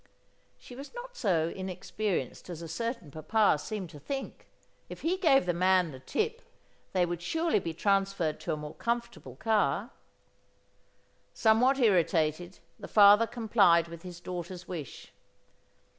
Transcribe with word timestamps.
She 0.57 0.75
was 0.75 0.95
not 0.95 1.15
so 1.15 1.49
inexperienced 1.55 2.49
as 2.49 2.63
a 2.63 2.67
certain 2.67 3.11
papa 3.11 3.59
seemed 3.59 3.91
to 3.91 3.99
think. 3.99 4.47
If 4.89 5.01
he 5.01 5.15
gave 5.15 5.45
the 5.45 5.53
man 5.53 5.91
the 5.91 5.99
tip 5.99 6.41
they 6.91 7.05
would 7.05 7.21
surely 7.21 7.59
be 7.59 7.75
transferred 7.75 8.39
to 8.39 8.53
a 8.53 8.57
more 8.57 8.73
comfortable 8.73 9.35
car. 9.35 9.91
Somewhat 11.35 11.77
irritated, 11.77 12.57
the 12.79 12.87
father 12.87 13.27
complied 13.27 13.87
with 13.89 14.01
his 14.01 14.19
daughter's 14.19 14.67
wish. 14.67 15.13